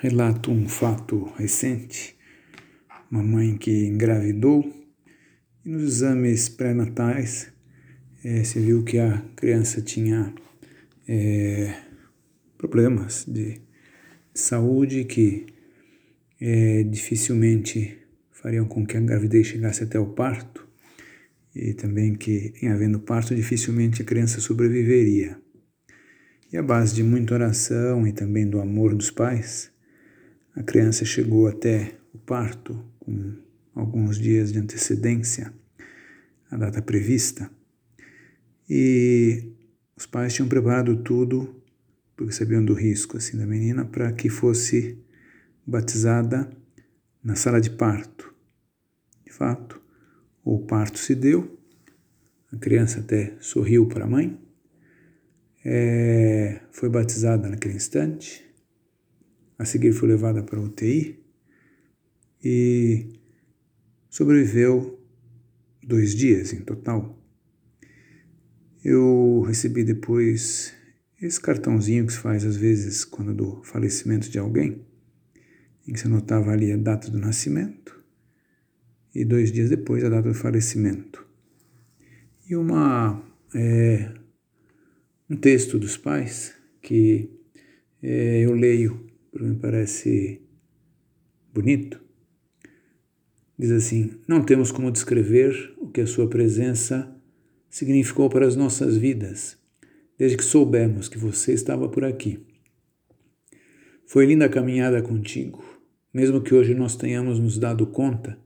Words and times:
relato 0.00 0.50
um 0.50 0.68
fato 0.68 1.32
recente. 1.36 2.16
Uma 3.10 3.22
mãe 3.22 3.56
que 3.56 3.86
engravidou 3.86 4.64
e 5.64 5.68
nos 5.68 5.82
exames 5.82 6.48
pré-natais 6.48 7.52
é, 8.24 8.42
se 8.44 8.60
viu 8.60 8.82
que 8.84 8.98
a 8.98 9.22
criança 9.36 9.80
tinha 9.80 10.34
é, 11.08 11.74
problemas 12.58 13.24
de 13.26 13.60
saúde 14.34 15.04
que 15.04 15.46
é, 16.40 16.82
dificilmente 16.82 17.98
fariam 18.30 18.66
com 18.66 18.84
que 18.84 18.96
a 18.96 19.00
gravidez 19.00 19.46
chegasse 19.46 19.82
até 19.84 19.98
o 19.98 20.06
parto 20.06 20.66
e 21.54 21.72
também 21.72 22.14
que, 22.14 22.52
em 22.60 22.68
havendo 22.68 23.00
parto, 23.00 23.34
dificilmente 23.34 24.02
a 24.02 24.04
criança 24.04 24.40
sobreviveria. 24.40 25.40
E 26.52 26.56
à 26.56 26.62
base 26.62 26.94
de 26.94 27.02
muita 27.02 27.34
oração 27.34 28.06
e 28.06 28.12
também 28.12 28.46
do 28.46 28.60
amor 28.60 28.94
dos 28.94 29.10
pais, 29.10 29.74
a 30.56 30.62
criança 30.62 31.04
chegou 31.04 31.46
até 31.46 31.98
o 32.14 32.18
parto 32.18 32.82
com 32.98 33.36
alguns 33.74 34.18
dias 34.18 34.50
de 34.50 34.58
antecedência 34.58 35.52
à 36.50 36.56
data 36.56 36.80
prevista. 36.80 37.50
E 38.68 39.52
os 39.94 40.06
pais 40.06 40.32
tinham 40.32 40.48
preparado 40.48 40.96
tudo, 41.02 41.62
porque 42.16 42.32
sabiam 42.32 42.64
do 42.64 42.72
risco 42.72 43.18
assim 43.18 43.36
da 43.36 43.46
menina, 43.46 43.84
para 43.84 44.10
que 44.12 44.30
fosse 44.30 44.98
batizada 45.66 46.50
na 47.22 47.36
sala 47.36 47.60
de 47.60 47.70
parto. 47.70 48.34
De 49.24 49.32
fato, 49.32 49.80
o 50.42 50.60
parto 50.60 50.98
se 50.98 51.14
deu, 51.14 51.60
a 52.50 52.56
criança 52.56 53.00
até 53.00 53.36
sorriu 53.40 53.86
para 53.86 54.04
a 54.04 54.08
mãe, 54.08 54.40
é, 55.62 56.60
foi 56.70 56.88
batizada 56.88 57.48
naquele 57.48 57.74
instante, 57.74 58.45
a 59.58 59.64
seguir 59.64 59.92
foi 59.92 60.08
levada 60.08 60.42
para 60.42 60.58
a 60.58 60.62
UTI 60.62 61.18
e 62.42 63.08
sobreviveu 64.10 65.00
dois 65.82 66.14
dias 66.14 66.52
em 66.52 66.60
total. 66.60 67.18
Eu 68.84 69.42
recebi 69.46 69.82
depois 69.82 70.72
esse 71.20 71.40
cartãozinho 71.40 72.06
que 72.06 72.12
se 72.12 72.18
faz 72.18 72.44
às 72.44 72.56
vezes 72.56 73.04
quando 73.04 73.34
do 73.34 73.62
falecimento 73.64 74.28
de 74.28 74.38
alguém, 74.38 74.84
em 75.86 75.92
que 75.92 76.00
se 76.00 76.06
anotava 76.06 76.50
ali 76.50 76.72
a 76.72 76.76
data 76.76 77.10
do 77.10 77.18
nascimento 77.18 78.04
e 79.14 79.24
dois 79.24 79.50
dias 79.50 79.70
depois 79.70 80.04
a 80.04 80.08
data 80.08 80.28
do 80.28 80.34
falecimento. 80.34 81.26
E 82.48 82.54
uma 82.54 83.24
é, 83.54 84.12
um 85.28 85.36
texto 85.36 85.78
dos 85.78 85.96
pais 85.96 86.54
que 86.82 87.30
é, 88.02 88.40
eu 88.44 88.52
leio, 88.52 89.04
me 89.44 89.56
parece 89.56 90.40
bonito. 91.52 92.00
Diz 93.58 93.70
assim: 93.70 94.20
Não 94.28 94.44
temos 94.44 94.70
como 94.70 94.90
descrever 94.90 95.74
o 95.78 95.88
que 95.88 96.00
a 96.00 96.06
sua 96.06 96.28
presença 96.28 97.14
significou 97.70 98.28
para 98.28 98.46
as 98.46 98.56
nossas 98.56 98.96
vidas, 98.96 99.58
desde 100.18 100.36
que 100.36 100.44
soubemos 100.44 101.08
que 101.08 101.18
você 101.18 101.52
estava 101.52 101.88
por 101.88 102.04
aqui. 102.04 102.38
Foi 104.06 104.24
linda 104.26 104.46
a 104.46 104.48
caminhada 104.48 105.02
contigo, 105.02 105.64
mesmo 106.12 106.40
que 106.40 106.54
hoje 106.54 106.74
nós 106.74 106.96
tenhamos 106.96 107.38
nos 107.38 107.58
dado 107.58 107.86
conta 107.86 108.38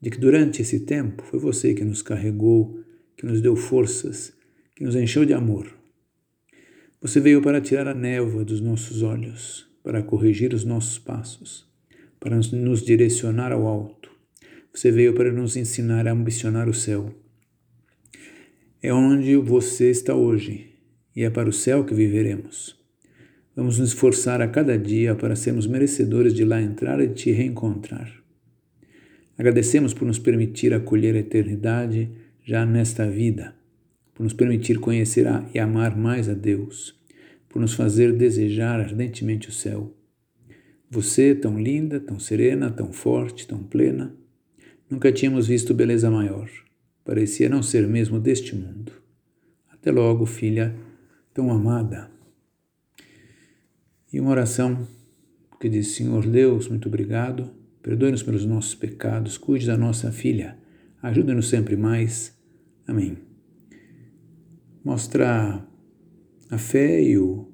de 0.00 0.10
que 0.10 0.18
durante 0.18 0.62
esse 0.62 0.80
tempo 0.80 1.22
foi 1.22 1.38
você 1.38 1.74
que 1.74 1.84
nos 1.84 2.02
carregou, 2.02 2.80
que 3.16 3.24
nos 3.24 3.40
deu 3.40 3.56
forças, 3.56 4.34
que 4.74 4.84
nos 4.84 4.94
encheu 4.94 5.24
de 5.24 5.32
amor. 5.32 5.74
Você 7.00 7.20
veio 7.20 7.40
para 7.40 7.60
tirar 7.60 7.86
a 7.88 7.94
névoa 7.94 8.44
dos 8.44 8.60
nossos 8.60 9.02
olhos, 9.02 9.68
para 9.86 10.02
corrigir 10.02 10.52
os 10.52 10.64
nossos 10.64 10.98
passos, 10.98 11.64
para 12.18 12.34
nos 12.34 12.82
direcionar 12.82 13.52
ao 13.52 13.68
alto. 13.68 14.10
Você 14.74 14.90
veio 14.90 15.14
para 15.14 15.30
nos 15.30 15.56
ensinar 15.56 16.08
a 16.08 16.10
ambicionar 16.10 16.68
o 16.68 16.74
céu. 16.74 17.14
É 18.82 18.92
onde 18.92 19.36
você 19.36 19.88
está 19.88 20.12
hoje 20.12 20.72
e 21.14 21.22
é 21.22 21.30
para 21.30 21.48
o 21.48 21.52
céu 21.52 21.84
que 21.84 21.94
viveremos. 21.94 22.76
Vamos 23.54 23.78
nos 23.78 23.90
esforçar 23.90 24.42
a 24.42 24.48
cada 24.48 24.76
dia 24.76 25.14
para 25.14 25.36
sermos 25.36 25.68
merecedores 25.68 26.34
de 26.34 26.44
lá 26.44 26.60
entrar 26.60 27.00
e 27.00 27.06
te 27.06 27.30
reencontrar. 27.30 28.12
Agradecemos 29.38 29.94
por 29.94 30.04
nos 30.04 30.18
permitir 30.18 30.74
acolher 30.74 31.14
a 31.14 31.20
eternidade 31.20 32.10
já 32.42 32.66
nesta 32.66 33.08
vida 33.08 33.54
por 34.16 34.24
nos 34.24 34.32
permitir 34.32 34.80
conhecer 34.80 35.26
e 35.54 35.58
amar 35.58 35.94
mais 35.94 36.26
a 36.26 36.32
Deus, 36.32 36.98
por 37.56 37.60
nos 37.62 37.72
fazer 37.72 38.12
desejar 38.12 38.78
ardentemente 38.80 39.48
o 39.48 39.52
céu. 39.52 39.96
Você, 40.90 41.34
tão 41.34 41.58
linda, 41.58 41.98
tão 41.98 42.18
serena, 42.18 42.70
tão 42.70 42.92
forte, 42.92 43.46
tão 43.46 43.62
plena, 43.62 44.14
nunca 44.90 45.10
tínhamos 45.10 45.46
visto 45.46 45.72
beleza 45.72 46.10
maior. 46.10 46.50
Parecia 47.02 47.48
não 47.48 47.62
ser 47.62 47.88
mesmo 47.88 48.20
deste 48.20 48.54
mundo. 48.54 48.92
Até 49.70 49.90
logo, 49.90 50.26
filha 50.26 50.76
tão 51.32 51.50
amada. 51.50 52.10
E 54.12 54.20
uma 54.20 54.32
oração 54.32 54.86
que 55.58 55.70
diz: 55.70 55.92
Senhor 55.92 56.26
Deus, 56.26 56.68
muito 56.68 56.88
obrigado, 56.88 57.50
perdoe-nos 57.82 58.22
pelos 58.22 58.44
nossos 58.44 58.74
pecados, 58.74 59.38
cuide 59.38 59.66
da 59.66 59.78
nossa 59.78 60.12
filha, 60.12 60.58
ajude-nos 61.00 61.48
sempre 61.48 61.74
mais. 61.74 62.36
Amém 62.86 63.16
mostra 64.86 65.66
a 66.50 66.58
fé 66.58 67.02
e 67.02 67.18
o, 67.18 67.48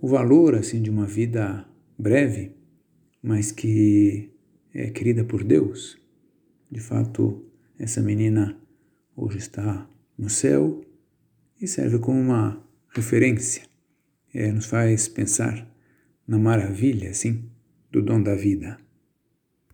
o 0.00 0.08
valor 0.08 0.54
assim 0.54 0.80
de 0.80 0.90
uma 0.90 1.06
vida 1.06 1.66
breve, 1.98 2.52
mas 3.22 3.52
que 3.52 4.30
é 4.72 4.90
querida 4.90 5.24
por 5.24 5.44
Deus. 5.44 5.98
De 6.70 6.80
fato, 6.80 7.44
essa 7.78 8.00
menina 8.00 8.58
hoje 9.16 9.38
está 9.38 9.88
no 10.18 10.28
céu 10.28 10.80
e 11.60 11.66
serve 11.66 11.98
como 11.98 12.18
uma 12.18 12.62
referência. 12.90 13.62
É, 14.32 14.50
nos 14.50 14.66
faz 14.66 15.06
pensar 15.06 15.70
na 16.26 16.38
maravilha, 16.38 17.10
assim, 17.10 17.48
do 17.90 18.02
dom 18.02 18.20
da 18.20 18.34
vida. 18.34 18.83